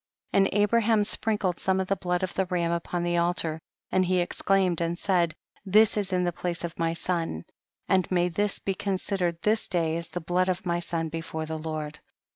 [0.33, 0.37] 74.
[0.55, 3.59] And Abraham sprinkled some of the blood of the ram upon the al tar,
[3.91, 7.45] and he exclaimed and said, this is in the place of my son,
[7.87, 11.55] and may this be considered this day as the blood of my son before the
[11.59, 11.99] Lord.